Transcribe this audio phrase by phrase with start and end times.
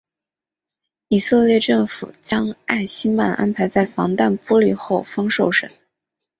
[1.09, 5.71] 以色列政府将艾希曼安排在防弹玻璃后方受审。